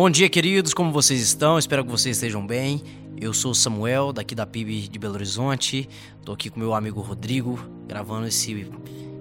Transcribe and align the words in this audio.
Bom 0.00 0.08
dia, 0.08 0.28
queridos, 0.28 0.72
como 0.72 0.92
vocês 0.92 1.20
estão? 1.20 1.58
Espero 1.58 1.84
que 1.84 1.90
vocês 1.90 2.16
estejam 2.16 2.46
bem. 2.46 2.84
Eu 3.20 3.34
sou 3.34 3.52
Samuel, 3.52 4.12
daqui 4.12 4.32
da 4.32 4.46
PIB 4.46 4.86
de 4.86 4.96
Belo 4.96 5.14
Horizonte. 5.14 5.88
Estou 6.20 6.36
aqui 6.36 6.48
com 6.48 6.60
meu 6.60 6.72
amigo 6.72 7.00
Rodrigo, 7.00 7.58
gravando 7.88 8.28
esse 8.28 8.70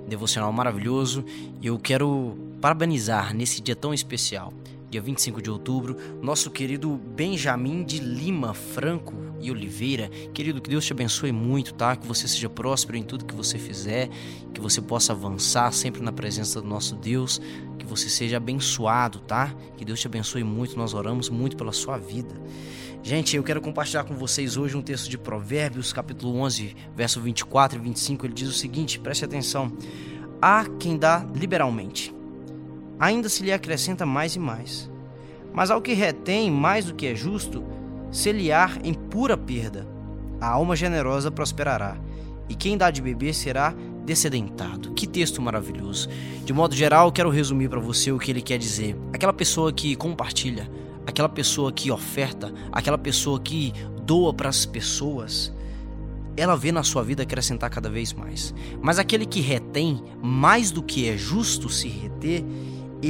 devocional 0.07 0.53
maravilhoso. 0.53 1.25
E 1.63 1.65
eu 1.65 1.79
quero 1.79 2.37
parabenizar 2.61 3.33
nesse 3.33 3.59
dia 3.59 3.75
tão 3.75 3.91
especial, 3.91 4.53
dia 4.89 5.01
25 5.01 5.41
de 5.41 5.49
outubro, 5.51 5.97
nosso 6.21 6.49
querido 6.49 6.95
Benjamin 7.15 7.83
de 7.83 7.99
Lima 7.99 8.53
Franco 8.53 9.13
e 9.39 9.51
Oliveira. 9.51 10.09
Querido, 10.33 10.61
que 10.61 10.69
Deus 10.69 10.85
te 10.85 10.93
abençoe 10.93 11.31
muito, 11.31 11.73
tá? 11.73 11.95
Que 11.95 12.07
você 12.07 12.27
seja 12.27 12.49
próspero 12.49 12.97
em 12.97 13.03
tudo 13.03 13.25
que 13.25 13.35
você 13.35 13.57
fizer, 13.57 14.09
que 14.53 14.61
você 14.61 14.81
possa 14.81 15.13
avançar 15.13 15.71
sempre 15.71 16.01
na 16.01 16.11
presença 16.11 16.61
do 16.61 16.67
nosso 16.67 16.95
Deus, 16.95 17.41
que 17.77 17.85
você 17.85 18.09
seja 18.09 18.37
abençoado, 18.37 19.19
tá? 19.19 19.53
Que 19.75 19.85
Deus 19.85 19.99
te 19.99 20.07
abençoe 20.07 20.43
muito. 20.43 20.77
Nós 20.77 20.93
oramos 20.93 21.29
muito 21.29 21.57
pela 21.57 21.71
sua 21.71 21.97
vida. 21.97 22.33
Gente, 23.03 23.35
eu 23.35 23.43
quero 23.43 23.61
compartilhar 23.61 24.03
com 24.03 24.15
vocês 24.15 24.57
hoje 24.57 24.75
um 24.75 24.81
texto 24.81 25.09
de 25.09 25.17
Provérbios, 25.17 25.93
capítulo 25.93 26.35
11, 26.39 26.75
verso 26.95 27.21
24 27.21 27.77
e 27.77 27.81
25. 27.81 28.25
Ele 28.25 28.33
diz 28.33 28.49
o 28.49 28.53
seguinte: 28.53 28.99
preste 28.99 29.23
atenção. 29.23 29.71
Há 30.41 30.65
quem 30.79 30.97
dá 30.97 31.25
liberalmente, 31.33 32.13
ainda 32.99 33.29
se 33.29 33.43
lhe 33.43 33.51
acrescenta 33.51 34.05
mais 34.05 34.35
e 34.35 34.39
mais. 34.39 34.89
Mas 35.53 35.71
ao 35.71 35.81
que 35.81 35.93
retém 35.93 36.51
mais 36.51 36.85
do 36.85 36.93
que 36.93 37.07
é 37.07 37.15
justo, 37.15 37.63
se 38.11 38.31
lhe 38.31 38.51
há 38.51 38.71
em 38.83 38.93
pura 38.93 39.37
perda. 39.37 39.87
A 40.39 40.49
alma 40.49 40.75
generosa 40.75 41.31
prosperará, 41.31 41.97
e 42.47 42.55
quem 42.55 42.77
dá 42.77 42.91
de 42.91 43.01
beber 43.01 43.33
será 43.33 43.73
descedentado. 44.05 44.93
Que 44.93 45.05
texto 45.05 45.41
maravilhoso. 45.41 46.07
De 46.45 46.53
modo 46.53 46.73
geral, 46.73 47.11
quero 47.11 47.29
resumir 47.29 47.69
para 47.69 47.79
você 47.79 48.11
o 48.11 48.19
que 48.19 48.31
ele 48.31 48.41
quer 48.41 48.57
dizer. 48.57 48.95
Aquela 49.11 49.33
pessoa 49.33 49.73
que 49.73 49.95
compartilha, 49.95 50.69
aquela 51.05 51.27
pessoa 51.27 51.71
que 51.71 51.91
oferta, 51.91 52.53
aquela 52.71 52.97
pessoa 52.97 53.39
que 53.39 53.73
doa 54.03 54.33
para 54.33 54.47
as 54.47 54.65
pessoas, 54.65 55.53
ela 56.37 56.55
vê 56.55 56.71
na 56.71 56.83
sua 56.83 57.03
vida 57.03 57.23
acrescentar 57.23 57.69
cada 57.69 57.89
vez 57.89 58.13
mais. 58.13 58.53
Mas 58.81 58.99
aquele 58.99 59.25
que 59.25 59.41
retém 59.41 60.01
mais 60.21 60.71
do 60.71 60.81
que 60.81 61.09
é 61.09 61.17
justo 61.17 61.67
se 61.67 61.87
reter, 61.89 62.45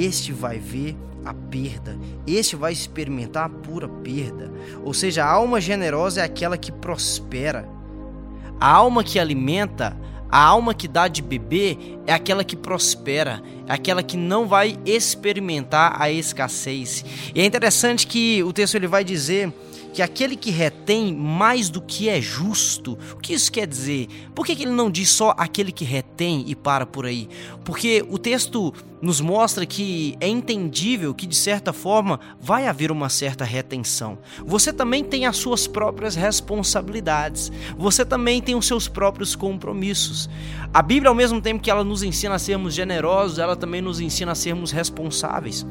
este 0.05 0.31
vai 0.31 0.59
ver 0.59 0.95
a 1.25 1.33
perda, 1.33 1.97
este 2.25 2.55
vai 2.55 2.71
experimentar 2.71 3.45
a 3.45 3.49
pura 3.49 3.87
perda. 3.87 4.51
Ou 4.83 4.93
seja, 4.93 5.25
a 5.25 5.29
alma 5.29 5.59
generosa 5.59 6.21
é 6.21 6.23
aquela 6.23 6.57
que 6.57 6.71
prospera. 6.71 7.67
A 8.59 8.71
alma 8.71 9.03
que 9.03 9.19
alimenta, 9.19 9.95
a 10.29 10.39
alma 10.39 10.73
que 10.73 10.87
dá 10.87 11.07
de 11.07 11.21
beber 11.21 11.99
é 12.05 12.13
aquela 12.13 12.43
que 12.43 12.55
prospera, 12.55 13.41
é 13.67 13.73
aquela 13.73 14.01
que 14.01 14.17
não 14.17 14.47
vai 14.47 14.77
experimentar 14.85 16.01
a 16.01 16.11
escassez. 16.11 17.03
E 17.35 17.41
é 17.41 17.45
interessante 17.45 18.07
que 18.07 18.43
o 18.43 18.53
texto 18.53 18.75
ele 18.75 18.87
vai 18.87 19.03
dizer 19.03 19.53
que 19.97 20.03
aquele 20.03 20.35
que 20.35 20.51
retém 20.51 21.11
mais 21.11 21.71
do 21.71 21.81
que 21.81 22.07
é 22.07 22.21
justo. 22.21 22.95
O 23.13 23.17
que 23.17 23.33
isso 23.33 23.51
quer 23.51 23.65
dizer? 23.65 24.07
Por 24.35 24.45
que, 24.45 24.51
ele 24.51 24.69
não 24.69 24.91
diz 24.91 25.09
só 25.09 25.33
aquele 25.35 25.71
que 25.71 25.83
retém 25.83 26.43
e 26.45 26.55
para 26.55 26.85
por 26.85 27.07
aí? 27.07 27.27
Porque 27.65 28.05
o 28.07 28.19
texto 28.19 28.71
nos 29.01 29.19
mostra 29.19 29.65
que 29.65 30.15
é 30.19 30.27
entendível 30.27 31.15
que, 31.15 31.25
de 31.25 31.35
certa 31.35 31.73
forma, 31.73 32.19
vai 32.39 32.67
haver 32.67 32.91
uma 32.91 33.09
certa 33.09 33.43
retenção. 33.43 34.19
Você 34.45 34.71
também 34.71 35.03
tem 35.03 35.25
as 35.25 35.37
suas 35.37 35.65
próprias 35.65 36.13
responsabilidades, 36.13 37.51
você 37.75 38.05
também 38.05 38.39
tem 38.39 38.53
os 38.53 38.67
seus 38.67 38.87
próprios 38.87 39.35
compromissos. 39.35 40.29
A 40.71 40.83
Bíblia, 40.83 41.09
ao 41.09 41.15
mesmo 41.15 41.41
tempo 41.41 41.63
que 41.63 41.71
ela 41.71 41.83
nos 41.83 42.03
ensina 42.03 42.35
a 42.35 42.39
sermos 42.39 42.75
generosos, 42.75 43.39
ela 43.39 43.55
também 43.55 43.81
nos 43.81 43.99
ensina 43.99 44.33
a 44.33 44.35
sermos 44.35 44.69
responsáveis. 44.69 45.65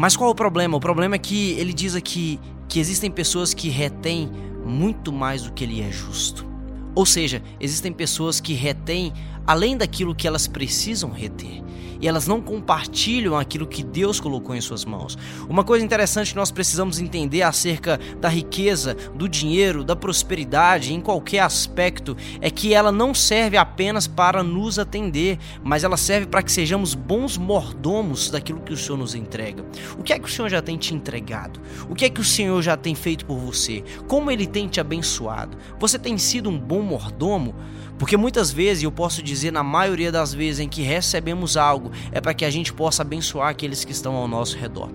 Mas 0.00 0.16
qual 0.16 0.30
o 0.30 0.34
problema? 0.34 0.78
O 0.78 0.80
problema 0.80 1.16
é 1.16 1.18
que 1.18 1.50
ele 1.58 1.74
diz 1.74 1.94
aqui 1.94 2.40
que 2.66 2.80
existem 2.80 3.10
pessoas 3.10 3.52
que 3.52 3.68
retêm 3.68 4.30
muito 4.64 5.12
mais 5.12 5.42
do 5.42 5.52
que 5.52 5.62
ele 5.62 5.82
é 5.82 5.90
justo. 5.92 6.46
Ou 6.94 7.04
seja, 7.04 7.42
existem 7.60 7.92
pessoas 7.92 8.40
que 8.40 8.54
retêm 8.54 9.12
além 9.50 9.76
daquilo 9.76 10.14
que 10.14 10.28
elas 10.28 10.46
precisam 10.46 11.10
reter 11.10 11.60
e 12.00 12.06
elas 12.06 12.26
não 12.26 12.40
compartilham 12.40 13.36
aquilo 13.36 13.66
que 13.66 13.82
Deus 13.82 14.20
colocou 14.20 14.54
em 14.54 14.60
suas 14.60 14.84
mãos. 14.84 15.18
Uma 15.48 15.64
coisa 15.64 15.84
interessante 15.84 16.30
que 16.30 16.36
nós 16.36 16.50
precisamos 16.50 16.98
entender 17.00 17.42
acerca 17.42 17.98
da 18.20 18.28
riqueza, 18.28 18.96
do 19.12 19.28
dinheiro, 19.28 19.84
da 19.84 19.94
prosperidade, 19.94 20.94
em 20.94 21.00
qualquer 21.00 21.40
aspecto, 21.40 22.16
é 22.40 22.48
que 22.48 22.72
ela 22.72 22.90
não 22.90 23.12
serve 23.12 23.56
apenas 23.56 24.06
para 24.06 24.42
nos 24.42 24.78
atender, 24.78 25.36
mas 25.62 25.84
ela 25.84 25.96
serve 25.96 26.28
para 26.28 26.42
que 26.42 26.52
sejamos 26.52 26.94
bons 26.94 27.36
mordomos 27.36 28.30
daquilo 28.30 28.60
que 28.60 28.72
o 28.72 28.76
Senhor 28.76 28.96
nos 28.96 29.16
entrega. 29.16 29.64
O 29.98 30.02
que 30.02 30.12
é 30.12 30.18
que 30.18 30.28
o 30.28 30.32
Senhor 30.32 30.48
já 30.48 30.62
tem 30.62 30.78
te 30.78 30.94
entregado? 30.94 31.60
O 31.88 31.94
que 31.94 32.04
é 32.04 32.08
que 32.08 32.20
o 32.20 32.24
Senhor 32.24 32.62
já 32.62 32.76
tem 32.76 32.94
feito 32.94 33.26
por 33.26 33.36
você? 33.36 33.84
Como 34.06 34.30
ele 34.30 34.46
tem 34.46 34.68
te 34.68 34.80
abençoado? 34.80 35.58
Você 35.78 35.98
tem 35.98 36.16
sido 36.16 36.48
um 36.48 36.58
bom 36.58 36.80
mordomo? 36.80 37.54
Porque 38.00 38.16
muitas 38.16 38.50
vezes, 38.50 38.82
eu 38.82 38.90
posso 38.90 39.22
dizer 39.22 39.52
na 39.52 39.62
maioria 39.62 40.10
das 40.10 40.32
vezes 40.32 40.58
em 40.58 40.68
que 40.70 40.80
recebemos 40.80 41.54
algo, 41.58 41.90
é 42.10 42.18
para 42.18 42.32
que 42.32 42.46
a 42.46 42.50
gente 42.50 42.72
possa 42.72 43.02
abençoar 43.02 43.50
aqueles 43.50 43.84
que 43.84 43.92
estão 43.92 44.14
ao 44.14 44.26
nosso 44.26 44.56
redor. 44.56 44.90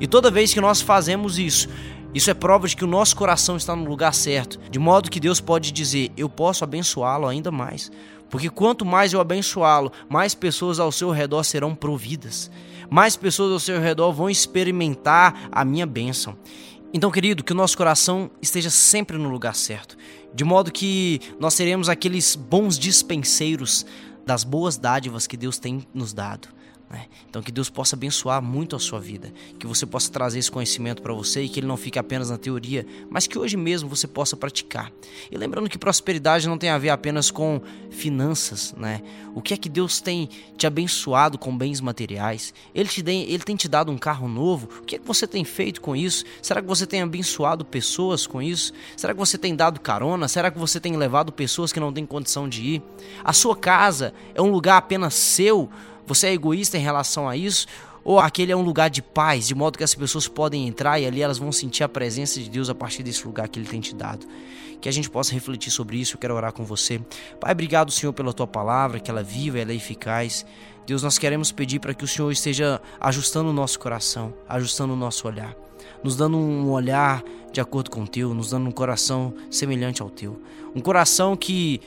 E 0.00 0.08
toda 0.08 0.28
vez 0.28 0.52
que 0.52 0.60
nós 0.60 0.80
fazemos 0.80 1.38
isso, 1.38 1.68
isso 2.12 2.28
é 2.28 2.34
prova 2.34 2.66
de 2.66 2.74
que 2.74 2.82
o 2.82 2.88
nosso 2.88 3.14
coração 3.14 3.56
está 3.56 3.76
no 3.76 3.88
lugar 3.88 4.12
certo, 4.12 4.58
de 4.72 4.78
modo 4.80 5.08
que 5.08 5.20
Deus 5.20 5.40
pode 5.40 5.70
dizer: 5.70 6.10
Eu 6.16 6.28
posso 6.28 6.64
abençoá-lo 6.64 7.28
ainda 7.28 7.52
mais. 7.52 7.92
Porque 8.28 8.50
quanto 8.50 8.84
mais 8.84 9.12
eu 9.12 9.20
abençoá-lo, 9.20 9.92
mais 10.08 10.34
pessoas 10.34 10.80
ao 10.80 10.90
seu 10.90 11.12
redor 11.12 11.44
serão 11.44 11.76
providas, 11.76 12.50
mais 12.90 13.14
pessoas 13.14 13.52
ao 13.52 13.60
seu 13.60 13.80
redor 13.80 14.10
vão 14.10 14.28
experimentar 14.28 15.48
a 15.52 15.64
minha 15.64 15.86
bênção. 15.86 16.36
Então, 16.92 17.10
querido, 17.10 17.44
que 17.44 17.52
o 17.52 17.56
nosso 17.56 17.76
coração 17.76 18.30
esteja 18.40 18.70
sempre 18.70 19.18
no 19.18 19.28
lugar 19.28 19.54
certo, 19.54 19.96
de 20.34 20.42
modo 20.42 20.72
que 20.72 21.20
nós 21.38 21.52
seremos 21.52 21.88
aqueles 21.88 22.34
bons 22.34 22.78
dispenseiros 22.78 23.84
das 24.24 24.42
boas 24.42 24.78
dádivas 24.78 25.26
que 25.26 25.36
Deus 25.36 25.58
tem 25.58 25.86
nos 25.92 26.12
dado. 26.12 26.48
Né? 26.90 27.06
Então 27.28 27.42
que 27.42 27.52
Deus 27.52 27.68
possa 27.68 27.94
abençoar 27.94 28.40
muito 28.42 28.74
a 28.74 28.78
sua 28.78 28.98
vida, 28.98 29.30
que 29.58 29.66
você 29.66 29.84
possa 29.84 30.10
trazer 30.10 30.38
esse 30.38 30.50
conhecimento 30.50 31.02
para 31.02 31.12
você 31.12 31.42
e 31.42 31.48
que 31.48 31.60
ele 31.60 31.66
não 31.66 31.76
fique 31.76 31.98
apenas 31.98 32.30
na 32.30 32.38
teoria, 32.38 32.86
mas 33.10 33.26
que 33.26 33.38
hoje 33.38 33.58
mesmo 33.58 33.88
você 33.88 34.06
possa 34.06 34.36
praticar. 34.36 34.90
E 35.30 35.36
lembrando 35.36 35.68
que 35.68 35.76
prosperidade 35.76 36.48
não 36.48 36.56
tem 36.56 36.70
a 36.70 36.78
ver 36.78 36.88
apenas 36.88 37.30
com 37.30 37.60
finanças, 37.90 38.74
né? 38.74 39.02
O 39.34 39.42
que 39.42 39.52
é 39.52 39.56
que 39.56 39.68
Deus 39.68 40.00
tem 40.00 40.30
te 40.56 40.66
abençoado 40.66 41.36
com 41.36 41.56
bens 41.56 41.80
materiais? 41.80 42.54
Ele 42.74 42.88
te 42.88 43.02
tem, 43.02 43.30
ele 43.30 43.42
tem 43.42 43.54
te 43.54 43.68
dado 43.68 43.92
um 43.92 43.98
carro 43.98 44.26
novo? 44.26 44.68
O 44.80 44.82
que 44.82 44.96
é 44.96 44.98
que 44.98 45.06
você 45.06 45.26
tem 45.26 45.44
feito 45.44 45.82
com 45.82 45.94
isso? 45.94 46.24
Será 46.40 46.62
que 46.62 46.66
você 46.66 46.86
tem 46.86 47.02
abençoado 47.02 47.64
pessoas 47.64 48.26
com 48.26 48.40
isso? 48.40 48.72
Será 48.96 49.12
que 49.12 49.18
você 49.18 49.36
tem 49.36 49.54
dado 49.54 49.78
carona? 49.78 50.26
Será 50.26 50.50
que 50.50 50.58
você 50.58 50.80
tem 50.80 50.96
levado 50.96 51.32
pessoas 51.32 51.70
que 51.70 51.78
não 51.78 51.92
têm 51.92 52.06
condição 52.06 52.48
de 52.48 52.62
ir? 52.62 52.82
A 53.22 53.34
sua 53.34 53.54
casa 53.54 54.14
é 54.34 54.40
um 54.40 54.50
lugar 54.50 54.78
apenas 54.78 55.12
seu? 55.12 55.68
Você 56.08 56.28
é 56.28 56.32
egoísta 56.32 56.78
em 56.78 56.80
relação 56.80 57.28
a 57.28 57.36
isso? 57.36 57.66
Ou 58.02 58.18
aquele 58.18 58.50
é 58.50 58.56
um 58.56 58.62
lugar 58.62 58.88
de 58.88 59.02
paz, 59.02 59.46
de 59.46 59.54
modo 59.54 59.76
que 59.76 59.84
as 59.84 59.94
pessoas 59.94 60.26
podem 60.26 60.66
entrar 60.66 60.98
e 60.98 61.04
ali 61.04 61.20
elas 61.20 61.36
vão 61.36 61.52
sentir 61.52 61.84
a 61.84 61.88
presença 61.88 62.40
de 62.40 62.48
Deus 62.48 62.70
a 62.70 62.74
partir 62.74 63.02
desse 63.02 63.26
lugar 63.26 63.46
que 63.48 63.58
Ele 63.58 63.68
tem 63.68 63.78
te 63.78 63.94
dado? 63.94 64.26
Que 64.80 64.88
a 64.88 64.92
gente 64.92 65.10
possa 65.10 65.34
refletir 65.34 65.70
sobre 65.70 65.98
isso. 65.98 66.14
Eu 66.14 66.18
quero 66.18 66.34
orar 66.34 66.52
com 66.52 66.64
você. 66.64 66.98
Pai, 67.38 67.52
obrigado, 67.52 67.92
Senhor, 67.92 68.14
pela 68.14 68.32
tua 68.32 68.46
palavra, 68.46 68.98
que 68.98 69.10
ela 69.10 69.20
é 69.20 69.24
viva, 69.24 69.58
ela 69.58 69.72
é 69.72 69.74
eficaz. 69.74 70.46
Deus, 70.86 71.02
nós 71.02 71.18
queremos 71.18 71.52
pedir 71.52 71.80
para 71.80 71.92
que 71.92 72.02
o 72.02 72.08
Senhor 72.08 72.30
esteja 72.32 72.80
ajustando 72.98 73.50
o 73.50 73.52
nosso 73.52 73.78
coração, 73.78 74.32
ajustando 74.48 74.94
o 74.94 74.96
nosso 74.96 75.28
olhar, 75.28 75.54
nos 76.02 76.16
dando 76.16 76.38
um 76.38 76.70
olhar 76.70 77.22
de 77.52 77.60
acordo 77.60 77.90
com 77.90 78.04
o 78.04 78.08
teu, 78.08 78.32
nos 78.32 78.50
dando 78.50 78.66
um 78.66 78.72
coração 78.72 79.34
semelhante 79.50 80.00
ao 80.00 80.08
teu. 80.08 80.40
Um 80.74 80.80
coração 80.80 81.36
que 81.36 81.82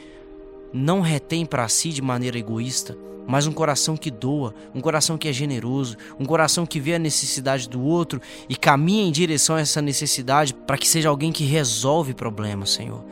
não 0.74 1.02
retém 1.02 1.46
para 1.46 1.68
si 1.68 1.90
de 1.90 2.02
maneira 2.02 2.38
egoísta, 2.38 2.98
mas 3.28 3.48
um 3.48 3.52
coração 3.52 3.96
que 3.96 4.10
doa, 4.10 4.54
um 4.74 4.82
coração 4.82 5.18
que 5.18 5.28
é 5.28 5.34
generoso, 5.34 5.96
um 6.20 6.26
coração 6.26 6.66
que 6.66 6.80
vê 6.80 6.96
a 6.96 7.00
necessidade 7.00 7.70
do 7.70 7.82
outro 7.82 8.22
e 8.50 8.56
caminha 8.56 9.04
em 9.04 9.12
direção 9.12 9.56
a 9.56 9.62
essa 9.62 9.82
necessidade 9.82 10.54
para 10.54 10.78
que 10.78 10.88
seja 10.88 11.10
alguém 11.10 11.32
que 11.32 11.44
resolve 11.44 12.14
problemas, 12.14 12.72
Senhor. 12.72 13.04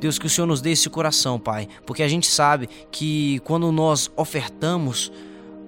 Deus, 0.00 0.18
que 0.18 0.26
o 0.26 0.30
Senhor 0.30 0.46
nos 0.46 0.62
dê 0.62 0.70
esse 0.70 0.88
coração, 0.88 1.38
Pai, 1.38 1.68
porque 1.84 2.02
a 2.02 2.08
gente 2.08 2.26
sabe 2.26 2.68
que 2.90 3.38
quando 3.40 3.70
nós 3.70 4.10
ofertamos 4.16 5.12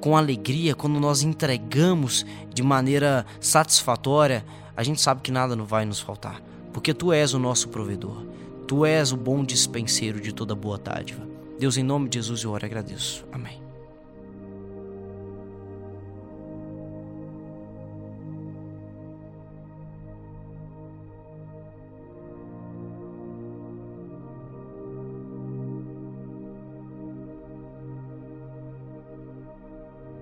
com 0.01 0.17
alegria, 0.17 0.75
quando 0.75 0.99
nós 0.99 1.23
entregamos 1.23 2.25
de 2.53 2.63
maneira 2.63 3.27
satisfatória, 3.41 4.45
a 4.75 4.83
gente 4.83 5.01
sabe 5.01 5.21
que 5.21 5.31
nada 5.31 5.55
não 5.55 5.67
vai 5.67 5.85
nos 5.85 6.01
faltar, 6.01 6.43
porque 6.73 6.95
Tu 6.95 7.13
és 7.13 7.35
o 7.35 7.39
nosso 7.39 7.69
provedor, 7.69 8.25
Tu 8.67 8.87
és 8.87 9.13
o 9.13 9.17
bom 9.17 9.45
dispenseiro 9.45 10.19
de 10.19 10.33
toda 10.33 10.55
boa 10.55 10.79
dádiva. 10.79 11.32
Deus, 11.63 11.77
em 11.77 11.85
nome 11.85 12.09
de 12.09 12.17
Jesus, 12.17 12.43
eu 12.43 12.51
oro 12.51 12.65
e 12.65 12.67
agradeço. 12.67 13.25
Amém. 13.31 13.62